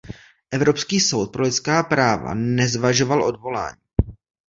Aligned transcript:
Evropský 0.51 0.99
soud 0.99 1.31
pro 1.31 1.43
lidská 1.43 1.83
práva 1.83 2.33
nezvažoval 2.33 3.23
odvolání. 3.23 3.77